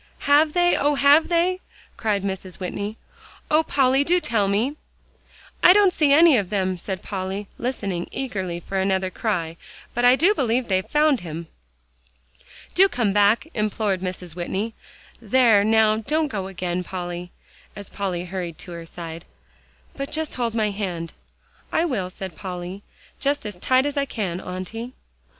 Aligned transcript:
"Have 0.25 0.53
they? 0.53 0.75
oh! 0.75 0.95
have 0.95 1.27
they?" 1.27 1.59
cried 1.95 2.23
Mrs. 2.23 2.59
Whitney. 2.59 2.97
"Oh, 3.51 3.61
Polly! 3.61 4.03
do 4.03 4.19
tell 4.19 4.47
me." 4.47 4.75
"I 5.61 5.73
don't 5.73 5.93
see 5.93 6.11
any 6.11 6.37
of 6.37 6.49
them," 6.49 6.75
said 6.75 7.03
Polly, 7.03 7.45
listening 7.59 8.07
eagerly 8.11 8.59
for 8.59 8.79
another 8.79 9.11
cry, 9.11 9.57
"but 9.93 10.03
I 10.03 10.15
do 10.15 10.33
believe 10.33 10.67
they've 10.69 10.89
found 10.89 11.19
him." 11.19 11.49
"Do 12.73 12.89
come 12.89 13.13
back," 13.13 13.47
implored 13.53 14.01
Mrs. 14.01 14.35
Whitney; 14.35 14.73
"there, 15.21 15.63
now, 15.63 15.97
don't 15.97 16.29
go 16.29 16.47
again, 16.47 16.83
Polly," 16.83 17.31
as 17.75 17.91
Polly 17.91 18.25
hurried 18.25 18.57
to 18.57 18.71
her 18.71 18.87
side, 18.87 19.25
"but 19.95 20.11
just 20.11 20.33
hold 20.33 20.55
my 20.55 20.71
hand." 20.71 21.13
"I 21.71 21.85
will," 21.85 22.09
said 22.09 22.35
Polly, 22.35 22.81
"just 23.19 23.45
as 23.45 23.57
tight 23.59 23.85
as 23.85 23.95
I 23.97 24.05
can, 24.05 24.39
Auntie." 24.41 24.93